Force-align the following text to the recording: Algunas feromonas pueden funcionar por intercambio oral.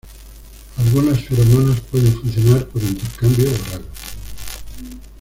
Algunas 0.77 1.23
feromonas 1.25 1.79
pueden 1.81 2.11
funcionar 2.19 2.65
por 2.69 2.81
intercambio 2.81 3.45
oral. 3.49 3.83